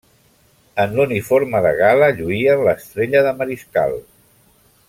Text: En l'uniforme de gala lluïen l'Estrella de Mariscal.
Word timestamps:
En 0.83 0.95
l'uniforme 0.99 1.61
de 1.67 1.73
gala 1.81 2.09
lluïen 2.21 2.67
l'Estrella 2.69 3.25
de 3.29 3.39
Mariscal. 3.43 3.99